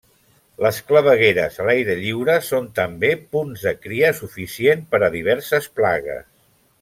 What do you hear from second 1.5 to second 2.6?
a l'aire lliure